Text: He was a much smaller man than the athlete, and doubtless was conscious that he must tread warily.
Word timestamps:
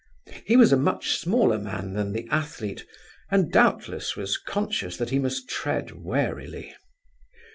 He 0.47 0.57
was 0.57 0.73
a 0.73 0.77
much 0.77 1.11
smaller 1.19 1.59
man 1.59 1.93
than 1.93 2.11
the 2.11 2.27
athlete, 2.31 2.87
and 3.29 3.51
doubtless 3.51 4.15
was 4.15 4.39
conscious 4.39 4.97
that 4.97 5.11
he 5.11 5.19
must 5.19 5.47
tread 5.47 5.91
warily. 5.91 6.73